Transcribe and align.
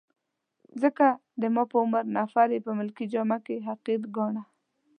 ځکه 0.81 1.07
د 1.41 1.43
ما 1.55 1.63
په 1.71 1.77
عمر 1.83 2.03
نفر 2.17 2.47
يې 2.55 2.59
په 2.65 2.71
ملکي 2.79 3.05
جامه 3.13 3.37
کي 3.45 3.55
حقیر 3.67 4.01
ګاڼه. 4.15 4.43